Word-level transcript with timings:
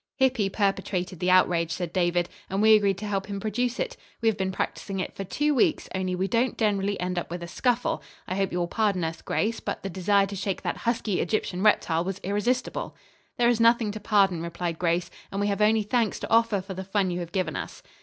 "Hippy 0.15 0.49
perpetrated 0.49 1.19
the 1.19 1.29
outrage," 1.29 1.69
said 1.69 1.93
David 1.93 2.27
"and 2.49 2.59
we 2.59 2.75
agreed 2.75 2.97
to 2.97 3.05
help 3.05 3.27
him 3.27 3.39
produce 3.39 3.79
it. 3.79 3.95
We 4.19 4.27
have 4.29 4.35
been 4.35 4.51
practising 4.51 4.99
it 4.99 5.15
for 5.15 5.23
two 5.23 5.53
weeks, 5.53 5.87
only 5.93 6.15
we 6.15 6.27
don't 6.27 6.57
generally 6.57 6.99
end 6.99 7.19
up 7.19 7.29
with 7.29 7.43
a 7.43 7.47
scuffle. 7.47 8.01
I 8.27 8.33
hope 8.33 8.51
you 8.51 8.57
will 8.57 8.67
pardon 8.67 9.03
us, 9.03 9.21
Grace, 9.21 9.59
but 9.59 9.83
the 9.83 9.91
desire 9.91 10.25
to 10.25 10.35
shake 10.35 10.63
that 10.63 10.77
husky 10.87 11.19
Egyptian 11.21 11.61
reptile 11.61 12.03
was 12.03 12.19
irresistible." 12.23 12.95
"There 13.37 13.47
is 13.49 13.59
nothing 13.59 13.91
to 13.91 13.99
pardon," 13.99 14.41
replied 14.41 14.79
Grace, 14.79 15.11
"and 15.31 15.39
we 15.39 15.45
have 15.49 15.61
only 15.61 15.83
thanks 15.83 16.19
to 16.21 16.29
offer 16.31 16.61
for 16.61 16.73
the 16.73 16.83
fun 16.83 17.11
you 17.11 17.19
have 17.19 17.31
given 17.31 17.55
us." 17.55 17.83